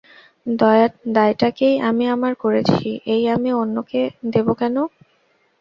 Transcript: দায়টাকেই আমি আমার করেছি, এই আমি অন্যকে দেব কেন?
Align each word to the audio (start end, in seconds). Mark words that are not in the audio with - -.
দায়টাকেই 1.15 1.75
আমি 1.89 2.05
আমার 2.07 2.33
করেছি, 2.35 2.85
এই 3.07 3.23
আমি 3.35 3.49
অন্যকে 3.53 4.01
দেব 4.33 4.47
কেন? 4.53 4.75